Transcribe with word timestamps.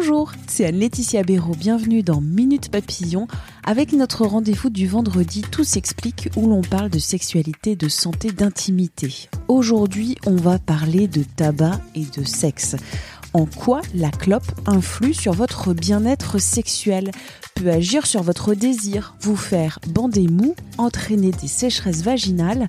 Bonjour, 0.00 0.30
c'est 0.46 0.64
Anne-Laetitia 0.64 1.24
Béraud. 1.24 1.56
Bienvenue 1.56 2.04
dans 2.04 2.20
Minute 2.20 2.70
Papillon 2.70 3.26
avec 3.64 3.92
notre 3.92 4.24
rendez-vous 4.26 4.70
du 4.70 4.86
vendredi 4.86 5.42
Tout 5.42 5.64
s'explique 5.64 6.28
où 6.36 6.46
l'on 6.46 6.62
parle 6.62 6.88
de 6.88 7.00
sexualité, 7.00 7.74
de 7.74 7.88
santé, 7.88 8.30
d'intimité. 8.30 9.28
Aujourd'hui, 9.48 10.16
on 10.24 10.36
va 10.36 10.60
parler 10.60 11.08
de 11.08 11.24
tabac 11.24 11.80
et 11.96 12.04
de 12.16 12.22
sexe. 12.22 12.76
En 13.32 13.46
quoi 13.46 13.82
la 13.92 14.12
clope 14.12 14.46
influe 14.66 15.14
sur 15.14 15.32
votre 15.32 15.74
bien-être 15.74 16.38
sexuel, 16.38 17.10
peut 17.56 17.68
agir 17.68 18.06
sur 18.06 18.22
votre 18.22 18.54
désir, 18.54 19.16
vous 19.20 19.36
faire 19.36 19.80
bander 19.88 20.28
mou, 20.28 20.54
entraîner 20.78 21.32
des 21.32 21.48
sécheresses 21.48 22.02
vaginales, 22.02 22.68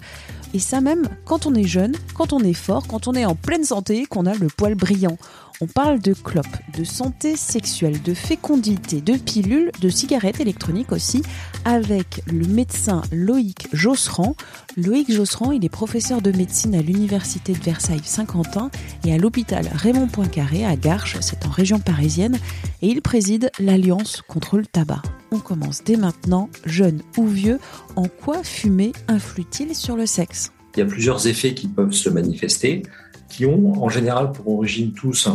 et 0.56 0.60
ça 0.60 0.82
même 0.82 1.08
quand 1.26 1.46
on 1.46 1.54
est 1.54 1.68
jeune, 1.68 1.96
quand 2.16 2.34
on 2.34 2.40
est 2.40 2.54
fort, 2.54 2.88
quand 2.88 3.08
on 3.08 3.14
est 3.14 3.26
en 3.26 3.36
pleine 3.36 3.64
santé, 3.64 4.08
qu'on 4.08 4.26
a 4.26 4.34
le 4.34 4.48
poil 4.48 4.74
brillant. 4.74 5.18
On 5.62 5.68
parle 5.68 6.00
de 6.00 6.14
clope, 6.14 6.46
de 6.78 6.86
santé 6.86 7.36
sexuelle, 7.36 8.02
de 8.02 8.14
fécondité, 8.14 9.02
de 9.02 9.18
pilules, 9.18 9.72
de 9.82 9.90
cigarettes 9.90 10.40
électroniques 10.40 10.94
aussi, 10.94 11.22
avec 11.66 12.24
le 12.28 12.48
médecin 12.48 13.02
Loïc 13.12 13.68
Josserand. 13.74 14.38
Loïc 14.78 15.12
Josserand, 15.12 15.52
il 15.52 15.66
est 15.66 15.70
professeur 15.70 16.22
de 16.22 16.32
médecine 16.32 16.76
à 16.76 16.82
l'Université 16.82 17.52
de 17.52 17.60
Versailles-Saint-Quentin 17.60 18.72
et 19.06 19.14
à 19.14 19.18
l'hôpital 19.18 19.70
Raymond 19.74 20.08
Poincaré 20.08 20.64
à 20.64 20.78
Garches, 20.78 21.18
c'est 21.20 21.46
en 21.46 21.50
région 21.50 21.80
parisienne, 21.80 22.40
et 22.82 22.88
il 22.88 23.02
préside 23.02 23.52
l'Alliance 23.60 24.22
contre 24.26 24.58
le 24.60 24.66
tabac. 24.66 25.02
On 25.32 25.40
commence 25.40 25.84
dès 25.84 25.98
maintenant, 25.98 26.50
jeune 26.66 27.02
ou 27.18 27.28
vieux, 27.28 27.60
en 27.98 28.06
quoi 28.08 28.44
fumer 28.44 28.94
influe-t-il 29.10 29.76
sur 29.76 29.98
le 29.98 30.06
sexe? 30.06 30.54
Il 30.76 30.80
y 30.80 30.84
a 30.84 30.86
plusieurs 30.86 31.28
effets 31.28 31.54
qui 31.54 31.68
peuvent 31.68 31.92
se 31.92 32.10
manifester 32.10 32.84
qui 33.30 33.46
ont 33.46 33.84
en 33.84 33.90
général 33.90 34.32
pour 34.32 34.48
origine 34.50 34.94
tous 34.94 35.30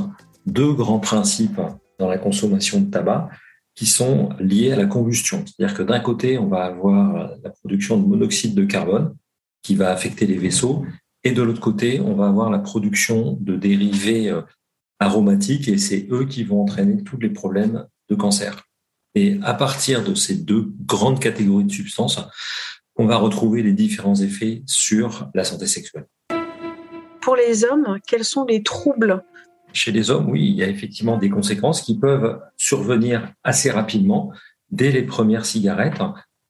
deux 0.47 0.73
grands 0.73 0.99
principes 0.99 1.61
dans 1.99 2.09
la 2.09 2.19
consommation 2.19 2.81
de 2.81 2.91
tabac 2.91 3.31
qui 3.75 3.87
sont 3.87 4.31
liés 4.39 4.73
à 4.73 4.77
la 4.77 4.87
combustion. 4.87 5.45
C'est-à-dire 5.47 5.77
que 5.77 5.83
d'un 5.83 6.01
côté, 6.01 6.39
on 6.39 6.47
va 6.47 6.65
avoir 6.65 7.31
la 7.43 7.51
production 7.51 7.99
de 7.99 8.07
monoxyde 8.07 8.55
de 8.55 8.65
carbone 8.65 9.15
qui 9.63 9.75
va 9.75 9.91
affecter 9.91 10.27
les 10.27 10.37
vaisseaux, 10.37 10.85
et 11.25 11.33
de 11.33 11.43
l'autre 11.43 11.61
côté, 11.61 12.01
on 12.01 12.15
va 12.15 12.29
avoir 12.29 12.51
la 12.51 12.59
production 12.59 13.39
de 13.41 13.57
dérivés 13.57 14.29
euh, 14.29 14.43
aromatiques, 15.01 15.69
et 15.69 15.79
c'est 15.79 16.07
eux 16.11 16.27
qui 16.27 16.45
vont 16.45 16.63
entraîner 16.63 17.03
tous 17.03 17.17
les 17.17 17.31
problèmes 17.31 17.87
de 18.11 18.15
cancer. 18.15 18.65
Et 19.15 19.39
à 19.43 19.55
partir 19.55 20.05
de 20.05 20.15
ces 20.15 20.37
deux 20.37 20.73
grandes 20.85 21.21
catégories 21.21 21.65
de 21.65 21.73
substances, 21.73 22.21
on 22.97 23.07
va 23.07 23.17
retrouver 23.17 23.63
les 23.63 23.73
différents 23.73 24.17
effets 24.17 24.63
sur 24.67 25.31
la 25.35 25.45
santé 25.45 25.67
sexuelle. 25.67 26.07
Pour 27.25 27.37
les 27.37 27.65
hommes, 27.65 27.99
quels 28.07 28.23
sont 28.23 28.45
les 28.45 28.63
troubles 28.63 29.25
Chez 29.73 29.93
les 29.93 30.11
hommes, 30.11 30.29
oui, 30.29 30.47
il 30.47 30.57
y 30.57 30.63
a 30.63 30.69
effectivement 30.69 31.17
des 31.17 31.31
conséquences 31.31 31.81
qui 31.81 31.99
peuvent 31.99 32.39
survenir 32.59 33.33
assez 33.43 33.71
rapidement 33.71 34.31
dès 34.71 34.93
les 34.93 35.05
premières 35.05 35.47
cigarettes 35.47 36.03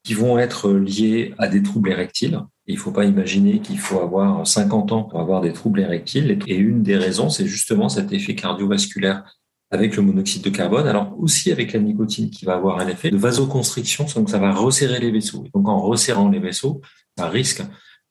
qui 0.02 0.14
vont 0.14 0.36
être 0.36 0.72
liées 0.72 1.32
à 1.38 1.46
des 1.46 1.62
troubles 1.62 1.92
érectiles. 1.92 2.40
Il 2.66 2.74
ne 2.74 2.80
faut 2.80 2.90
pas 2.90 3.04
imaginer 3.04 3.60
qu'il 3.60 3.78
faut 3.78 4.00
avoir 4.00 4.44
50 4.44 4.90
ans 4.90 5.04
pour 5.04 5.20
avoir 5.20 5.42
des 5.42 5.52
troubles 5.52 5.78
érectiles. 5.78 6.40
Et 6.48 6.56
une 6.56 6.82
des 6.82 6.96
raisons, 6.96 7.30
c'est 7.30 7.46
justement 7.46 7.88
cet 7.88 8.12
effet 8.12 8.34
cardiovasculaire 8.34 9.22
avec 9.70 9.94
le 9.94 10.02
monoxyde 10.02 10.42
de 10.42 10.50
carbone, 10.50 10.88
alors 10.88 11.14
aussi 11.20 11.52
avec 11.52 11.72
la 11.72 11.78
nicotine 11.78 12.30
qui 12.30 12.46
va 12.46 12.54
avoir 12.54 12.80
un 12.80 12.88
effet 12.88 13.10
de 13.10 13.16
vasoconstriction, 13.16 14.06
donc 14.16 14.28
ça 14.28 14.38
va 14.38 14.52
resserrer 14.52 14.98
les 14.98 15.12
vaisseaux. 15.12 15.44
Donc 15.54 15.68
en 15.68 15.80
resserrant 15.80 16.28
les 16.28 16.40
vaisseaux, 16.40 16.80
ça 17.16 17.28
risque 17.28 17.62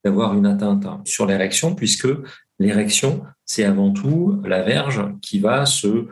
d'avoir 0.03 0.34
une 0.34 0.45
atteinte 0.45 0.85
sur 1.06 1.25
l'érection, 1.25 1.75
puisque 1.75 2.07
l'érection, 2.59 3.24
c'est 3.46 3.64
avant 3.64 3.91
tout 3.91 4.41
la 4.46 4.64
verge 4.64 5.02
qui 5.22 5.40
va 5.40 5.66
se, 5.66 6.08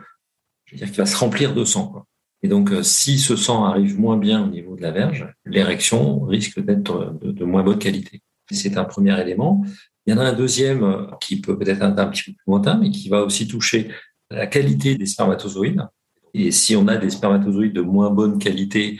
je 0.64 0.72
veux 0.72 0.78
dire, 0.78 0.90
qui 0.90 0.98
va 0.98 1.06
se 1.06 1.16
remplir 1.16 1.54
de 1.54 1.64
sang. 1.64 1.88
Quoi. 1.88 2.06
Et 2.42 2.48
donc, 2.48 2.72
euh, 2.72 2.82
si 2.82 3.18
ce 3.18 3.36
sang 3.36 3.64
arrive 3.64 3.98
moins 3.98 4.16
bien 4.16 4.44
au 4.44 4.48
niveau 4.48 4.76
de 4.76 4.82
la 4.82 4.90
verge, 4.90 5.32
l'érection 5.44 6.20
risque 6.24 6.60
d'être 6.60 7.18
de, 7.22 7.44
moins 7.44 7.62
bonne 7.62 7.78
qualité. 7.78 8.20
C'est 8.50 8.76
un 8.76 8.84
premier 8.84 9.18
élément. 9.20 9.64
Il 10.06 10.12
y 10.12 10.14
en 10.14 10.18
a 10.18 10.24
un 10.24 10.32
deuxième 10.32 11.06
qui 11.20 11.40
peut 11.40 11.56
peut-être 11.56 11.82
être 11.82 11.98
un 11.98 12.06
petit 12.08 12.24
peu 12.24 12.32
plus 12.32 12.44
lointain, 12.46 12.76
mais 12.76 12.90
qui 12.90 13.08
va 13.08 13.22
aussi 13.22 13.46
toucher 13.46 13.88
la 14.30 14.46
qualité 14.46 14.96
des 14.96 15.06
spermatozoïdes. 15.06 15.86
Et 16.34 16.50
si 16.50 16.74
on 16.74 16.88
a 16.88 16.96
des 16.96 17.10
spermatozoïdes 17.10 17.72
de 17.72 17.82
moins 17.82 18.10
bonne 18.10 18.38
qualité, 18.38 18.98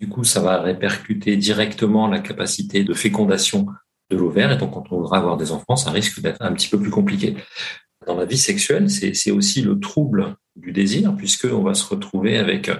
du 0.00 0.08
coup, 0.08 0.24
ça 0.24 0.40
va 0.40 0.60
répercuter 0.60 1.36
directement 1.36 2.08
la 2.08 2.18
capacité 2.18 2.84
de 2.84 2.94
fécondation 2.94 3.66
de 4.10 4.16
l'ovaire. 4.16 4.52
Et 4.52 4.58
donc, 4.58 4.72
quand 4.72 4.84
on 4.90 4.98
voudra 4.98 5.18
avoir 5.18 5.36
des 5.36 5.52
enfants, 5.52 5.76
ça 5.76 5.90
risque 5.90 6.20
d'être 6.20 6.42
un 6.42 6.52
petit 6.52 6.68
peu 6.68 6.78
plus 6.78 6.90
compliqué. 6.90 7.36
Dans 8.06 8.16
la 8.16 8.24
vie 8.24 8.38
sexuelle, 8.38 8.90
c'est 8.90 9.30
aussi 9.30 9.62
le 9.62 9.78
trouble 9.78 10.36
du 10.56 10.72
désir, 10.72 11.14
puisqu'on 11.16 11.62
va 11.62 11.74
se 11.74 11.86
retrouver 11.86 12.38
avec 12.38 12.70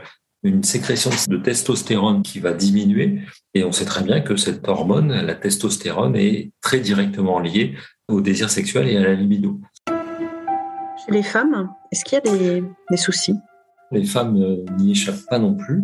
une 0.42 0.62
sécrétion 0.62 1.10
de 1.28 1.36
testostérone 1.36 2.22
qui 2.22 2.40
va 2.40 2.54
diminuer. 2.54 3.20
Et 3.54 3.62
on 3.62 3.72
sait 3.72 3.84
très 3.84 4.02
bien 4.02 4.22
que 4.22 4.36
cette 4.36 4.66
hormone, 4.66 5.12
la 5.12 5.34
testostérone, 5.34 6.16
est 6.16 6.52
très 6.62 6.80
directement 6.80 7.38
liée 7.38 7.74
au 8.08 8.20
désir 8.20 8.48
sexuel 8.50 8.88
et 8.88 8.96
à 8.96 9.02
la 9.02 9.14
libido. 9.14 9.60
Chez 9.86 11.12
les 11.12 11.22
femmes, 11.22 11.70
est-ce 11.92 12.04
qu'il 12.04 12.18
y 12.24 12.28
a 12.28 12.36
des, 12.36 12.64
des 12.90 12.96
soucis? 12.96 13.36
Les 13.92 14.04
femmes 14.04 14.64
n'y 14.78 14.92
échappent 14.92 15.26
pas 15.28 15.38
non 15.38 15.54
plus. 15.54 15.82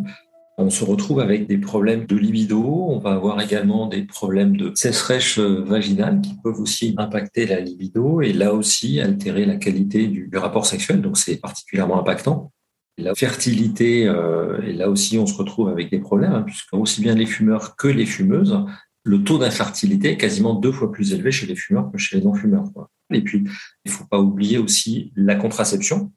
On 0.59 0.71
se 0.71 0.85
retrouve 0.85 1.21
avec 1.21 1.47
des 1.47 1.59
problèmes 1.59 2.07
de 2.07 2.17
libido, 2.17 2.63
on 2.65 2.99
va 2.99 3.13
avoir 3.13 3.39
également 3.43 3.89
des 3.89 4.05
problèmes 4.05 4.57
de 4.57 4.73
sécheresse 4.75 5.39
vaginale 5.39 6.23
qui 6.23 6.35
peuvent 6.43 6.59
aussi 6.61 6.95
impacter 6.97 7.47
la 7.47 7.61
libido 7.61 8.23
et 8.23 8.33
là 8.33 8.55
aussi 8.55 8.99
altérer 8.99 9.45
la 9.45 9.57
qualité 9.57 10.07
du, 10.07 10.31
rapport 10.35 10.65
sexuel, 10.65 11.03
donc 11.03 11.19
c'est 11.19 11.37
particulièrement 11.37 12.01
impactant. 12.01 12.53
La 12.97 13.15
fertilité, 13.15 14.07
euh, 14.07 14.63
et 14.63 14.73
là 14.73 14.89
aussi 14.89 15.19
on 15.19 15.27
se 15.27 15.35
retrouve 15.35 15.69
avec 15.69 15.91
des 15.91 15.99
problèmes, 15.99 16.33
hein, 16.33 16.43
puisque 16.43 16.73
aussi 16.73 17.03
bien 17.03 17.15
les 17.15 17.27
fumeurs 17.27 17.77
que 17.77 17.89
les 17.89 18.07
fumeuses, 18.07 18.59
le 19.05 19.23
taux 19.23 19.37
d'infertilité 19.37 20.13
est 20.13 20.17
quasiment 20.17 20.55
deux 20.55 20.73
fois 20.73 20.91
plus 20.91 21.13
élevé 21.13 21.33
chez 21.33 21.47
les 21.47 21.55
fumeurs 21.55 21.93
que 21.93 21.99
chez 21.99 22.17
les 22.17 22.25
non-fumeurs. 22.25 22.65
Et 23.13 23.23
puis, 23.23 23.45
il 23.85 23.93
ne 23.93 23.97
faut 23.97 24.07
pas 24.07 24.19
oublier 24.19 24.59
aussi 24.59 25.13
la 25.15 25.37
contraception, 25.37 26.13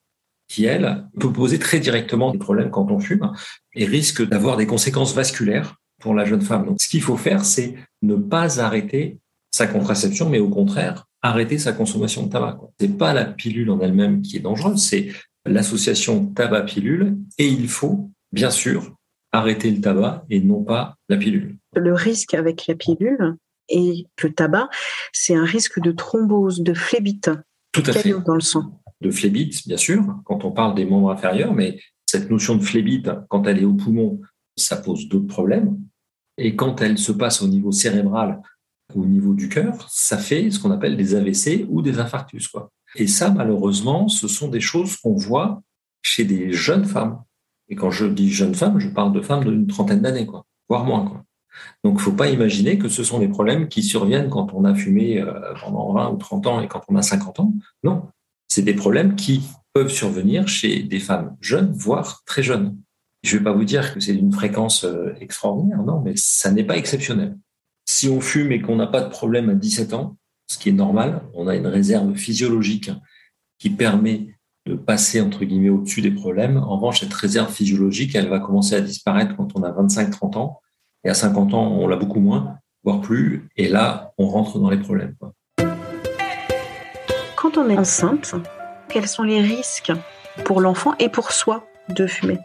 qui, 0.50 0.66
elle, 0.66 1.06
peut 1.20 1.32
poser 1.32 1.60
très 1.60 1.80
directement 1.80 2.32
des 2.32 2.40
problèmes 2.40 2.72
quand 2.72 2.92
on 2.92 3.00
fume 3.00 3.32
et 3.76 3.86
risque 3.86 4.28
d'avoir 4.28 4.58
des 4.58 4.68
conséquences 4.68 5.14
vasculaires 5.14 5.76
pour 6.02 6.14
la 6.14 6.26
jeune 6.26 6.42
femme. 6.42 6.66
Donc, 6.66 6.82
ce 6.82 6.90
qu'il 6.90 7.02
faut 7.02 7.18
faire, 7.18 7.46
c'est 7.46 7.76
ne 8.02 8.16
pas 8.16 8.60
arrêter 8.60 9.20
sa 9.52 9.68
contraception, 9.68 10.30
mais 10.30 10.40
au 10.40 10.50
contraire, 10.50 11.06
arrêter 11.22 11.58
sa 11.60 11.72
consommation 11.72 12.26
de 12.26 12.32
tabac. 12.32 12.60
Ce 12.80 12.86
n'est 12.86 12.94
pas 12.94 13.14
la 13.14 13.26
pilule 13.26 13.70
en 13.70 13.80
elle-même 13.80 14.22
qui 14.22 14.38
est 14.38 14.42
dangereuse, 14.42 14.82
c'est 14.82 15.10
l'association 15.46 16.26
tabac-pilule. 16.28 17.18
Et 17.38 17.48
il 17.48 17.68
faut, 17.68 18.10
bien 18.32 18.52
sûr, 18.52 18.96
arrêter 19.32 19.70
le 19.70 19.82
tabac 19.82 20.26
et 20.30 20.40
non 20.40 20.64
pas 20.64 20.96
la 21.10 21.18
pilule. 21.18 21.58
Le 21.76 21.94
risque 21.94 22.34
avec 22.34 22.66
la 22.68 22.76
pilule 22.76 23.36
et 23.70 24.08
le 24.24 24.34
tabac, 24.34 24.70
c'est 25.14 25.36
un 25.36 25.46
risque 25.46 25.80
de 25.80 25.92
thrombose, 25.92 26.62
de 26.62 26.74
phlébite. 26.74 27.30
Tout 27.72 27.84
à 27.86 27.94
fait. 27.94 28.14
Dans 28.26 28.34
le 28.34 28.42
sang 28.42 28.79
de 29.02 29.12
phlébite, 29.12 29.68
bien 29.68 29.78
sûr, 29.78 30.04
quand 30.26 30.44
on 30.46 30.52
parle 30.52 30.76
des 30.76 30.86
membres 30.86 31.12
inférieurs, 31.12 31.54
mais 31.54 31.80
cette 32.06 32.30
notion 32.30 32.56
de 32.56 32.64
phlébite, 32.64 33.10
quand 33.30 33.48
elle 33.48 33.60
est 33.60 33.66
au 33.66 33.74
poumon, 33.74 34.20
ça 34.58 34.78
pose 34.78 35.08
d'autres 35.08 35.28
problèmes. 35.28 35.80
Et 36.38 36.56
quand 36.56 36.82
elle 36.82 36.98
se 36.98 37.12
passe 37.12 37.42
au 37.42 37.48
niveau 37.48 37.72
cérébral 37.72 38.42
au 38.96 39.06
niveau 39.06 39.34
du 39.34 39.50
cœur, 39.50 39.88
ça 39.90 40.18
fait 40.18 40.50
ce 40.50 40.60
qu'on 40.60 40.72
appelle 40.72 40.98
des 40.98 41.14
AVC 41.16 41.66
ou 41.70 41.82
des 41.82 42.00
infarctus. 42.00 42.50
Et 42.96 43.08
ça, 43.08 43.30
malheureusement, 43.30 44.08
ce 44.08 44.28
sont 44.28 44.48
des 44.48 44.60
choses 44.60 44.98
qu'on 44.98 45.14
voit 45.14 45.62
chez 46.02 46.26
des 46.26 46.52
jeunes 46.52 46.86
femmes. 46.86 47.22
Et 47.68 47.76
quand 47.76 47.92
je 47.92 48.06
dis 48.06 48.32
jeunes 48.32 48.56
femmes, 48.56 48.80
je 48.80 48.90
parle 48.90 49.14
de 49.14 49.22
femmes 49.22 49.44
d'une 49.44 49.68
trentaine 49.68 50.02
d'années, 50.02 50.26
quoi, 50.26 50.46
voire 50.68 50.86
moins. 50.86 51.24
Donc, 51.84 51.94
il 51.94 51.98
ne 51.98 52.00
faut 52.00 52.14
pas 52.14 52.30
imaginer 52.30 52.80
que 52.80 52.90
ce 52.90 53.04
sont 53.04 53.20
des 53.20 53.28
problèmes 53.28 53.68
qui 53.68 53.84
surviennent 53.84 54.30
quand 54.30 54.54
on 54.54 54.66
a 54.66 54.74
fumé 54.74 55.22
euh, 55.22 55.54
pendant 55.62 55.94
20 55.94 56.12
ou 56.12 56.18
30 56.18 56.48
ans 56.48 56.62
et 56.62 56.68
quand 56.68 56.82
on 56.88 56.96
a 56.96 57.02
50 57.02 57.40
ans. 57.42 57.54
Non, 57.84 58.08
c'est 58.50 58.64
des 58.64 58.74
problèmes 58.74 59.16
qui 59.16 59.44
peuvent 59.74 59.92
survenir 59.92 60.48
chez 60.48 60.84
des 60.84 61.00
femmes 61.00 61.38
jeunes, 61.40 61.72
voire 61.72 62.24
très 62.26 62.44
jeunes. 62.44 62.78
Je 63.24 63.36
ne 63.36 63.40
vais 63.40 63.44
pas 63.46 63.54
vous 63.54 63.66
dire 63.66 63.94
que 63.94 64.00
c'est 64.00 64.14
d'une 64.14 64.32
fréquence 64.32 64.84
euh, 64.84 65.14
extraordinaire, 65.22 65.84
non, 65.84 66.02
mais 66.02 66.14
ça 66.16 66.52
n'est 66.52 66.64
pas 66.64 66.78
exceptionnel. 66.78 67.38
Si 67.86 68.10
on 68.10 68.22
fume 68.22 68.52
et 68.52 68.62
qu'on 68.62 68.76
n'a 68.76 68.88
pas 68.88 69.02
de 69.02 69.10
problème 69.10 69.50
à 69.50 69.54
17 69.56 69.94
ans, 69.94 70.18
ce 70.50 70.58
qui 70.58 70.70
est 70.70 70.74
normal. 70.74 71.22
On 71.34 71.48
a 71.48 71.56
une 71.56 71.68
réserve 71.68 72.16
physiologique 72.16 72.92
qui 73.60 73.70
permet 73.70 74.36
de 74.66 74.74
passer 74.76 75.22
entre 75.22 75.46
guillemets 75.46 75.70
au-dessus 75.70 76.02
des 76.02 76.12
problèmes. 76.12 76.58
En 76.58 76.76
revanche, 76.76 77.02
cette 77.02 77.14
réserve 77.14 77.52
physiologique, 77.54 78.16
elle 78.16 78.30
va 78.30 78.40
commencer 78.40 78.76
à 78.76 78.82
disparaître 78.82 79.36
quand 79.38 79.56
on 79.56 79.64
a 79.64 79.72
25-30 79.72 80.38
ans. 80.38 80.60
Et 81.04 81.10
à 81.10 81.14
50 81.14 81.54
ans, 81.54 81.72
on 81.72 81.88
l'a 81.88 81.96
beaucoup 81.96 82.20
moins, 82.20 82.58
voire 82.84 83.00
plus. 83.00 83.48
Et 83.56 83.70
là, 83.70 84.14
on 84.18 84.28
rentre 84.28 84.60
dans 84.60 84.70
les 84.70 84.80
problèmes. 84.80 85.16
Quand 87.42 87.58
on 87.58 87.70
est 87.70 87.78
enceinte, 87.78 88.36
quels 88.90 89.08
sont 89.08 89.24
les 89.24 89.40
risques 89.40 89.94
pour 90.44 90.60
l'enfant 90.60 90.94
et 91.00 91.08
pour 91.08 91.32
soi 91.32 91.66
de 91.88 92.06
fumer? 92.06 92.38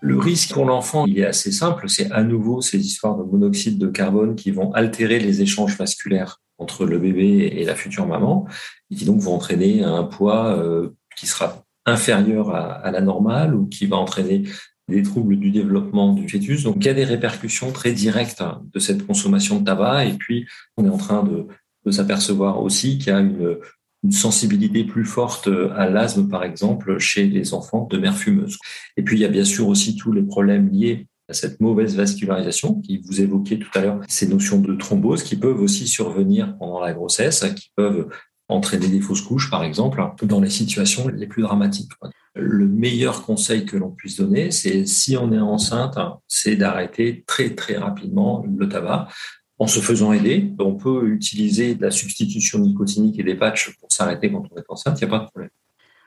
Le 0.00 0.16
risque 0.16 0.52
pour 0.52 0.64
l'enfant, 0.64 1.06
il 1.06 1.18
est 1.18 1.26
assez 1.26 1.50
simple. 1.50 1.88
C'est 1.88 2.08
à 2.12 2.22
nouveau 2.22 2.60
ces 2.60 2.78
histoires 2.78 3.16
de 3.16 3.24
monoxyde 3.24 3.78
de 3.78 3.88
carbone 3.88 4.36
qui 4.36 4.52
vont 4.52 4.72
altérer 4.74 5.18
les 5.18 5.42
échanges 5.42 5.76
vasculaires 5.76 6.40
entre 6.56 6.86
le 6.86 7.00
bébé 7.00 7.52
et 7.56 7.64
la 7.64 7.74
future 7.74 8.06
maman, 8.06 8.46
et 8.92 8.94
qui 8.94 9.04
donc 9.06 9.18
vont 9.18 9.34
entraîner 9.34 9.82
un 9.82 10.04
poids 10.04 10.56
euh, 10.56 10.90
qui 11.16 11.26
sera 11.26 11.64
inférieur 11.84 12.54
à, 12.54 12.92
la 12.92 13.00
normale 13.00 13.56
ou 13.56 13.66
qui 13.66 13.86
va 13.86 13.96
entraîner 13.96 14.44
des 14.86 15.02
troubles 15.02 15.36
du 15.36 15.50
développement 15.50 16.12
du 16.12 16.28
fœtus. 16.28 16.62
Donc, 16.62 16.76
il 16.76 16.84
y 16.84 16.90
a 16.90 16.94
des 16.94 17.04
répercussions 17.04 17.72
très 17.72 17.90
directes 17.90 18.44
de 18.72 18.78
cette 18.78 19.04
consommation 19.04 19.58
de 19.58 19.64
tabac. 19.64 20.04
Et 20.04 20.12
puis, 20.12 20.46
on 20.76 20.84
est 20.84 20.90
en 20.90 20.96
train 20.96 21.24
de, 21.24 21.48
de 21.84 21.90
s'apercevoir 21.90 22.62
aussi 22.62 22.98
qu'il 22.98 23.08
y 23.08 23.16
a 23.16 23.18
une, 23.18 23.58
une 24.04 24.12
sensibilité 24.12 24.84
plus 24.84 25.04
forte 25.04 25.48
à 25.76 25.88
l'asthme, 25.88 26.28
par 26.28 26.44
exemple, 26.44 26.98
chez 26.98 27.26
les 27.26 27.54
enfants 27.54 27.86
de 27.90 27.98
mères 27.98 28.16
fumeuses. 28.16 28.58
Et 28.96 29.02
puis, 29.02 29.16
il 29.16 29.20
y 29.20 29.24
a 29.24 29.28
bien 29.28 29.44
sûr 29.44 29.68
aussi 29.68 29.96
tous 29.96 30.12
les 30.12 30.22
problèmes 30.22 30.68
liés 30.70 31.06
à 31.28 31.34
cette 31.34 31.60
mauvaise 31.60 31.96
vascularisation 31.96 32.80
qui 32.80 32.98
vous 32.98 33.20
évoquiez 33.20 33.58
tout 33.58 33.70
à 33.74 33.82
l'heure, 33.82 34.00
ces 34.08 34.28
notions 34.28 34.60
de 34.60 34.74
thrombose 34.74 35.22
qui 35.22 35.36
peuvent 35.36 35.60
aussi 35.60 35.86
survenir 35.86 36.56
pendant 36.58 36.80
la 36.80 36.94
grossesse, 36.94 37.44
qui 37.54 37.70
peuvent 37.76 38.08
entraîner 38.48 38.88
des 38.88 39.00
fausses 39.00 39.20
couches, 39.20 39.50
par 39.50 39.62
exemple, 39.62 40.02
dans 40.22 40.40
les 40.40 40.48
situations 40.48 41.08
les 41.08 41.26
plus 41.26 41.42
dramatiques. 41.42 41.92
Le 42.34 42.66
meilleur 42.66 43.26
conseil 43.26 43.66
que 43.66 43.76
l'on 43.76 43.90
puisse 43.90 44.16
donner, 44.16 44.50
c'est 44.50 44.86
si 44.86 45.16
on 45.16 45.32
est 45.32 45.38
enceinte, 45.38 45.98
c'est 46.28 46.56
d'arrêter 46.56 47.24
très 47.26 47.54
très 47.54 47.76
rapidement 47.76 48.44
le 48.56 48.68
tabac 48.68 49.08
en 49.58 49.66
se 49.66 49.80
faisant 49.80 50.12
aider. 50.12 50.52
On 50.58 50.74
peut 50.74 51.08
utiliser 51.08 51.74
de 51.74 51.82
la 51.82 51.90
substitution 51.90 52.58
nicotinique 52.58 53.18
et 53.18 53.22
des 53.22 53.34
patchs 53.34 53.76
pour 53.78 53.90
s'arrêter 53.90 54.30
quand 54.30 54.44
on 54.50 54.58
est 54.58 54.64
enceinte, 54.68 55.00
il 55.00 55.04
n'y 55.06 55.12
a 55.12 55.18
pas 55.18 55.24
de 55.24 55.28
problème. 55.30 55.50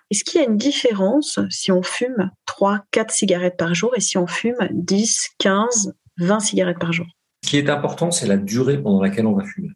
Est-ce 0.09 0.23
qu'il 0.23 0.41
y 0.41 0.43
a 0.43 0.47
une 0.47 0.57
différence 0.57 1.39
si 1.49 1.71
on 1.71 1.83
fume 1.83 2.31
3, 2.45 2.83
4 2.91 3.11
cigarettes 3.11 3.57
par 3.57 3.73
jour 3.73 3.93
et 3.95 4.01
si 4.01 4.17
on 4.17 4.27
fume 4.27 4.57
10, 4.71 5.29
15, 5.37 5.93
20 6.17 6.39
cigarettes 6.39 6.79
par 6.79 6.91
jour? 6.91 7.05
Ce 7.43 7.49
qui 7.49 7.57
est 7.57 7.69
important, 7.69 8.11
c'est 8.11 8.27
la 8.27 8.37
durée 8.37 8.77
pendant 8.77 9.01
laquelle 9.01 9.25
on 9.25 9.33
va 9.33 9.45
fumer. 9.45 9.69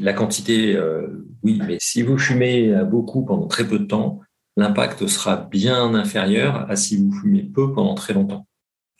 La 0.00 0.12
quantité, 0.12 0.74
euh, 0.76 1.26
oui, 1.42 1.60
mais 1.66 1.76
si 1.80 2.02
vous 2.02 2.16
fumez 2.16 2.72
beaucoup 2.84 3.24
pendant 3.24 3.46
très 3.46 3.66
peu 3.66 3.78
de 3.78 3.84
temps, 3.84 4.20
l'impact 4.56 5.06
sera 5.06 5.36
bien 5.36 5.94
inférieur 5.94 6.70
à 6.70 6.76
si 6.76 6.96
vous 6.96 7.12
fumez 7.12 7.42
peu 7.42 7.72
pendant 7.72 7.94
très 7.94 8.14
longtemps 8.14 8.46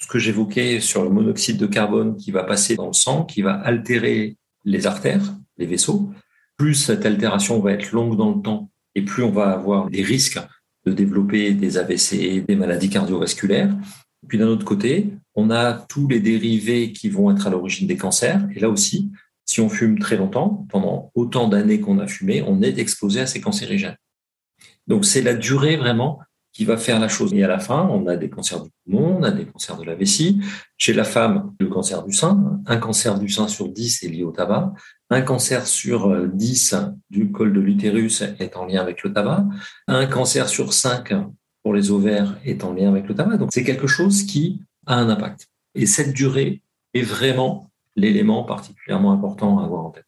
ce 0.03 0.09
que 0.09 0.19
j'évoquais 0.19 0.81
sur 0.81 1.05
le 1.05 1.11
monoxyde 1.11 1.59
de 1.59 1.67
carbone 1.67 2.17
qui 2.17 2.33
va 2.33 2.43
passer 2.43 2.75
dans 2.75 2.89
le 2.89 2.93
sang, 2.93 3.25
qui 3.25 3.41
va 3.41 3.55
altérer 3.55 4.37
les 4.65 4.87
artères, 4.87 5.23
les 5.59 5.67
vaisseaux. 5.67 6.11
Plus 6.57 6.75
cette 6.75 7.07
altération 7.07 7.61
va 7.61 7.73
être 7.73 7.93
longue 7.93 8.17
dans 8.17 8.35
le 8.35 8.43
temps 8.43 8.69
et 8.97 9.03
plus 9.03 9.23
on 9.23 9.31
va 9.31 9.53
avoir 9.53 9.89
des 9.89 10.03
risques 10.03 10.41
de 10.85 10.93
développer 10.93 11.53
des 11.55 11.79
AVC, 11.79 12.45
des 12.45 12.57
maladies 12.57 12.91
cardiovasculaires. 12.91 13.73
Puis 14.27 14.39
d'un 14.39 14.49
autre 14.49 14.65
côté, 14.65 15.13
on 15.37 15.51
a 15.51 15.73
tous 15.73 16.09
les 16.09 16.19
dérivés 16.19 16.93
qui 16.93 17.09
vont 17.09 17.31
être 17.31 17.47
à 17.47 17.51
l'origine 17.51 17.87
des 17.87 17.97
cancers. 17.97 18.45
Et 18.57 18.59
là 18.59 18.69
aussi, 18.69 19.13
si 19.45 19.61
on 19.61 19.69
fume 19.69 20.01
très 20.01 20.17
longtemps, 20.17 20.67
pendant 20.69 21.13
autant 21.15 21.47
d'années 21.47 21.81
qu'on 21.81 22.01
a 22.01 22.09
fumé, 22.09 22.43
on 22.43 22.61
est 22.61 22.79
exposé 22.79 23.21
à 23.21 23.27
ces 23.27 23.41
cancérigènes. 23.41 23.97
Donc 24.89 25.05
c'est 25.05 25.23
la 25.23 25.35
durée 25.35 25.77
vraiment 25.77 26.19
qui 26.53 26.65
va 26.65 26.77
faire 26.77 27.01
la 27.01 27.09
chose. 27.09 27.33
Et 27.33 27.43
à 27.43 27.49
la 27.49 27.59
fin, 27.59 27.89
on 27.91 28.07
a 28.07 28.17
des 28.17 28.29
cancers 28.29 28.63
du 28.63 28.71
poumon, 28.85 29.19
on 29.19 29.23
a 29.23 29.31
des 29.31 29.47
cancers 29.47 29.77
de 29.79 29.85
la 29.85 29.95
vessie. 29.95 30.41
Chez 30.77 30.93
la 30.93 31.05
femme, 31.05 31.55
le 31.59 31.69
cancer 31.69 32.03
du 32.05 32.13
sein. 32.13 32.61
Un 32.67 32.77
cancer 32.77 33.19
du 33.19 33.29
sein 33.29 33.49
sur 33.49 33.69
10 33.69 34.03
est 34.03 34.09
lié 34.09 34.23
au 34.23 34.33
tabac. 34.33 34.73
Un 35.11 35.23
cancer 35.23 35.67
sur 35.67 36.29
10 36.29 36.75
du 37.11 37.33
col 37.33 37.53
de 37.53 37.61
l'utérus 37.61 38.23
est 38.39 38.57
en 38.57 38.67
lien 38.67 38.83
avec 38.83 39.03
le 39.03 39.13
tabac. 39.13 39.47
Un 39.87 40.07
cancer 40.07 40.49
sur 40.49 40.73
5 40.73 41.15
pour 41.63 41.75
les 41.75 41.91
ovaires 41.91 42.39
est 42.45 42.65
en 42.65 42.73
lien 42.73 42.89
avec 42.89 43.09
le 43.09 43.15
tabac. 43.15 43.37
Donc 43.39 43.51
c'est 43.53 43.65
quelque 43.65 43.87
chose 43.87 44.25
qui 44.25 44.63
a 44.87 44.97
un 44.97 45.09
impact. 45.09 45.49
Et 45.75 45.87
cette 45.87 46.13
durée 46.13 46.63
est 46.93 47.03
vraiment 47.03 47.71
l'élément 47.97 48.45
particulièrement 48.45 49.13
important 49.13 49.59
à 49.59 49.65
avoir 49.65 49.87
en 49.87 49.91
tête. 49.91 50.05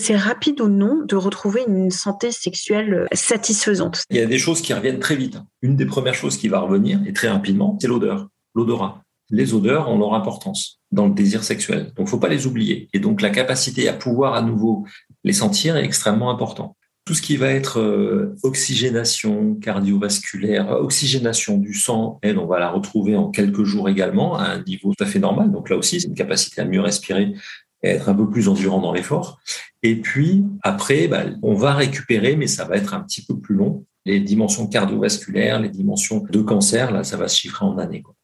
C'est 0.00 0.16
rapide 0.16 0.60
ou 0.60 0.68
non 0.68 1.04
de 1.04 1.16
retrouver 1.16 1.64
une 1.66 1.90
santé 1.90 2.30
sexuelle 2.30 2.94
euh, 2.94 3.06
satisfaisante? 3.12 4.04
Il 4.10 4.16
y 4.16 4.20
a 4.20 4.26
des 4.26 4.38
choses 4.38 4.62
qui 4.62 4.72
reviennent 4.72 5.00
très 5.00 5.16
vite. 5.16 5.38
Une 5.60 5.74
des 5.74 5.86
premières 5.86 6.14
choses 6.14 6.36
qui 6.36 6.46
va 6.46 6.60
revenir, 6.60 7.00
et 7.04 7.12
très 7.12 7.28
rapidement, 7.28 7.76
c'est 7.80 7.88
l'odeur, 7.88 8.28
l'odorat. 8.54 9.02
Les 9.30 9.54
odeurs 9.54 9.88
ont 9.90 9.98
leur 9.98 10.14
importance 10.14 10.78
dans 10.92 11.06
le 11.06 11.14
désir 11.14 11.42
sexuel. 11.42 11.92
Donc, 11.96 12.08
faut 12.08 12.20
pas 12.20 12.28
les 12.28 12.46
oublier. 12.46 12.88
Et 12.92 13.00
donc, 13.00 13.20
la 13.20 13.30
capacité 13.30 13.88
à 13.88 13.92
pouvoir 13.92 14.34
à 14.34 14.42
nouveau 14.42 14.86
les 15.24 15.32
sentir 15.32 15.76
est 15.76 15.84
extrêmement 15.84 16.30
important. 16.30 16.76
Tout 17.04 17.14
ce 17.14 17.22
qui 17.22 17.36
va 17.36 17.48
être 17.48 17.80
euh, 17.80 18.36
oxygénation 18.42 19.56
cardiovasculaire, 19.56 20.70
oxygénation 20.70 21.58
du 21.58 21.74
sang, 21.74 22.18
elle, 22.22 22.38
on 22.38 22.46
va 22.46 22.60
la 22.60 22.70
retrouver 22.70 23.16
en 23.16 23.30
quelques 23.30 23.64
jours 23.64 23.88
également 23.88 24.38
à 24.38 24.44
un 24.44 24.62
niveau 24.62 24.94
tout 24.96 25.04
à 25.04 25.06
fait 25.06 25.18
normal. 25.18 25.50
Donc 25.50 25.70
là 25.70 25.76
aussi, 25.76 26.00
c'est 26.00 26.06
une 26.06 26.14
capacité 26.14 26.60
à 26.60 26.64
mieux 26.64 26.80
respirer 26.80 27.34
être 27.82 28.08
un 28.08 28.14
peu 28.14 28.28
plus 28.28 28.48
endurant 28.48 28.80
dans 28.80 28.92
l'effort. 28.92 29.38
Et 29.82 29.96
puis 29.96 30.44
après, 30.62 31.08
bah, 31.08 31.24
on 31.42 31.54
va 31.54 31.74
récupérer, 31.74 32.36
mais 32.36 32.46
ça 32.46 32.64
va 32.64 32.76
être 32.76 32.94
un 32.94 33.00
petit 33.00 33.24
peu 33.24 33.38
plus 33.38 33.54
long. 33.54 33.84
Les 34.04 34.20
dimensions 34.20 34.66
cardiovasculaires, 34.66 35.60
les 35.60 35.68
dimensions 35.68 36.24
de 36.28 36.40
cancer, 36.40 36.90
là, 36.90 37.04
ça 37.04 37.16
va 37.16 37.28
se 37.28 37.38
chiffrer 37.38 37.64
en 37.64 37.78
années. 37.78 38.02
Quoi. 38.02 38.14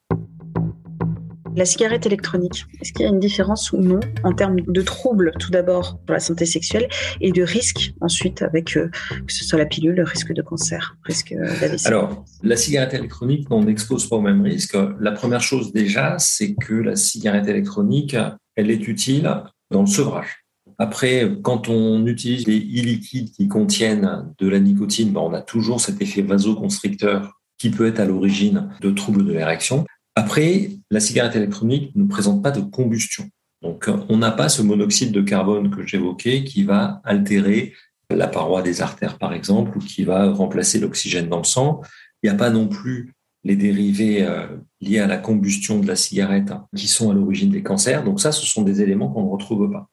La 1.56 1.64
cigarette 1.64 2.04
électronique, 2.04 2.66
est-ce 2.80 2.92
qu'il 2.92 3.02
y 3.02 3.08
a 3.08 3.12
une 3.12 3.20
différence 3.20 3.70
ou 3.70 3.76
non 3.76 4.00
en 4.24 4.32
termes 4.32 4.60
de 4.60 4.82
troubles 4.82 5.30
tout 5.38 5.52
d'abord 5.52 6.00
pour 6.04 6.14
la 6.14 6.18
santé 6.18 6.46
sexuelle 6.46 6.88
et 7.20 7.30
de 7.30 7.44
risques 7.44 7.92
ensuite 8.00 8.42
avec 8.42 8.76
euh, 8.76 8.88
que 9.24 9.32
ce 9.32 9.44
soit 9.44 9.58
la 9.60 9.66
pilule, 9.66 9.94
le 9.94 10.02
risque 10.02 10.32
de 10.32 10.42
cancer, 10.42 10.96
risque 11.04 11.30
euh, 11.30 11.60
d'AVC? 11.60 11.86
Alors, 11.86 12.24
la 12.42 12.56
cigarette 12.56 12.94
électronique, 12.94 13.46
on 13.50 13.62
n'expose 13.62 14.08
pas 14.08 14.16
au 14.16 14.20
même 14.20 14.42
risque. 14.42 14.76
La 14.98 15.12
première 15.12 15.42
chose 15.42 15.72
déjà, 15.72 16.16
c'est 16.18 16.54
que 16.54 16.74
la 16.74 16.96
cigarette 16.96 17.46
électronique, 17.46 18.16
elle 18.56 18.70
est 18.70 18.88
utile 18.88 19.42
dans 19.70 19.80
le 19.82 19.86
sevrage. 19.86 20.44
Après, 20.78 21.30
quand 21.42 21.68
on 21.68 22.06
utilise 22.06 22.44
des 22.44 22.58
e-liquides 22.58 23.30
qui 23.30 23.48
contiennent 23.48 24.32
de 24.38 24.48
la 24.48 24.58
nicotine, 24.58 25.12
ben, 25.12 25.20
on 25.20 25.32
a 25.32 25.40
toujours 25.40 25.80
cet 25.80 26.02
effet 26.02 26.22
vasoconstricteur 26.22 27.40
qui 27.58 27.70
peut 27.70 27.86
être 27.86 28.00
à 28.00 28.04
l'origine 28.04 28.70
de 28.80 28.90
troubles 28.90 29.24
de 29.24 29.32
l'érection. 29.32 29.84
Après, 30.16 30.70
la 30.90 31.00
cigarette 31.00 31.36
électronique 31.36 31.92
ne 31.94 32.04
présente 32.04 32.42
pas 32.42 32.50
de 32.50 32.60
combustion. 32.60 33.28
Donc, 33.62 33.88
on 34.08 34.16
n'a 34.18 34.30
pas 34.30 34.48
ce 34.48 34.62
monoxyde 34.62 35.12
de 35.12 35.22
carbone 35.22 35.70
que 35.70 35.86
j'évoquais 35.86 36.44
qui 36.44 36.64
va 36.64 37.00
altérer 37.04 37.72
la 38.10 38.26
paroi 38.26 38.62
des 38.62 38.82
artères, 38.82 39.18
par 39.18 39.32
exemple, 39.32 39.78
ou 39.78 39.80
qui 39.80 40.04
va 40.04 40.30
remplacer 40.30 40.78
l'oxygène 40.78 41.28
dans 41.28 41.38
le 41.38 41.44
sang. 41.44 41.80
Il 42.22 42.30
n'y 42.30 42.34
a 42.34 42.38
pas 42.38 42.50
non 42.50 42.68
plus 42.68 43.13
les 43.44 43.56
dérivés 43.56 44.22
euh, 44.22 44.46
liés 44.80 45.00
à 45.00 45.06
la 45.06 45.18
combustion 45.18 45.78
de 45.78 45.86
la 45.86 45.96
cigarette 45.96 46.52
qui 46.74 46.88
sont 46.88 47.10
à 47.10 47.14
l'origine 47.14 47.50
des 47.50 47.62
cancers. 47.62 48.02
Donc 48.02 48.20
ça, 48.20 48.32
ce 48.32 48.46
sont 48.46 48.62
des 48.62 48.80
éléments 48.80 49.08
qu'on 49.08 49.24
ne 49.24 49.30
retrouve 49.30 49.70
pas. 49.70 49.88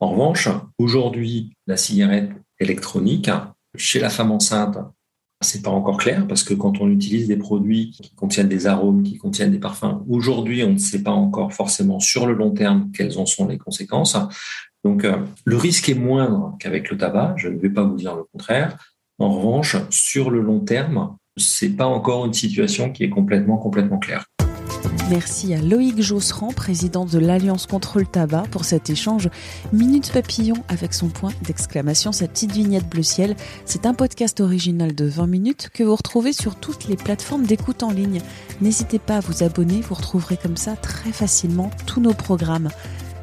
En 0.00 0.10
revanche, 0.10 0.48
aujourd'hui, 0.78 1.54
la 1.66 1.76
cigarette 1.76 2.30
électronique, 2.60 3.30
chez 3.76 4.00
la 4.00 4.10
femme 4.10 4.32
enceinte, 4.32 4.78
c'est 5.40 5.62
pas 5.62 5.70
encore 5.70 5.98
clair 5.98 6.26
parce 6.26 6.42
que 6.42 6.54
quand 6.54 6.80
on 6.80 6.90
utilise 6.90 7.28
des 7.28 7.36
produits 7.36 7.90
qui 7.90 8.12
contiennent 8.14 8.48
des 8.48 8.66
arômes, 8.66 9.04
qui 9.04 9.18
contiennent 9.18 9.52
des 9.52 9.60
parfums, 9.60 10.02
aujourd'hui, 10.08 10.64
on 10.64 10.72
ne 10.72 10.78
sait 10.78 11.02
pas 11.02 11.12
encore 11.12 11.52
forcément 11.52 12.00
sur 12.00 12.26
le 12.26 12.34
long 12.34 12.50
terme 12.50 12.90
quelles 12.92 13.18
en 13.18 13.26
sont 13.26 13.46
les 13.46 13.58
conséquences. 13.58 14.16
Donc, 14.84 15.04
euh, 15.04 15.18
le 15.44 15.56
risque 15.56 15.88
est 15.88 15.94
moindre 15.94 16.56
qu'avec 16.58 16.90
le 16.90 16.96
tabac. 16.96 17.34
Je 17.36 17.48
ne 17.48 17.58
vais 17.58 17.70
pas 17.70 17.84
vous 17.84 17.96
dire 17.96 18.16
le 18.16 18.24
contraire. 18.24 18.76
En 19.18 19.30
revanche, 19.30 19.76
sur 19.90 20.30
le 20.30 20.40
long 20.40 20.60
terme, 20.60 21.16
c'est 21.38 21.70
pas 21.70 21.86
encore 21.86 22.26
une 22.26 22.34
situation 22.34 22.90
qui 22.90 23.04
est 23.04 23.10
complètement, 23.10 23.56
complètement 23.56 23.98
claire. 23.98 24.24
Merci 25.10 25.54
à 25.54 25.62
Loïc 25.62 26.02
Josserand, 26.02 26.48
président 26.48 27.06
de 27.06 27.18
l'Alliance 27.18 27.66
contre 27.66 27.98
le 27.98 28.04
tabac, 28.04 28.44
pour 28.50 28.66
cet 28.66 28.90
échange 28.90 29.30
Minute 29.72 30.12
Papillon 30.12 30.56
avec 30.68 30.92
son 30.92 31.08
point 31.08 31.32
d'exclamation, 31.42 32.12
sa 32.12 32.28
petite 32.28 32.52
vignette 32.52 32.86
bleu 32.88 33.02
ciel. 33.02 33.34
C'est 33.64 33.86
un 33.86 33.94
podcast 33.94 34.40
original 34.40 34.94
de 34.94 35.06
20 35.06 35.26
minutes 35.26 35.70
que 35.72 35.82
vous 35.82 35.96
retrouvez 35.96 36.34
sur 36.34 36.56
toutes 36.56 36.88
les 36.88 36.96
plateformes 36.96 37.46
d'écoute 37.46 37.82
en 37.82 37.90
ligne. 37.90 38.20
N'hésitez 38.60 38.98
pas 38.98 39.16
à 39.16 39.20
vous 39.20 39.42
abonner, 39.42 39.80
vous 39.80 39.94
retrouverez 39.94 40.36
comme 40.36 40.58
ça 40.58 40.76
très 40.76 41.12
facilement 41.12 41.70
tous 41.86 42.00
nos 42.00 42.14
programmes. 42.14 42.68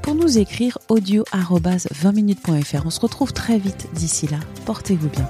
Pour 0.01 0.15
nous 0.15 0.39
écrire 0.39 0.79
audio 0.89 1.23
20minutes.fr. 1.33 2.85
On 2.85 2.89
se 2.89 2.99
retrouve 2.99 3.33
très 3.33 3.59
vite 3.59 3.87
d'ici 3.93 4.27
là. 4.27 4.37
Portez-vous 4.65 5.09
bien. 5.09 5.29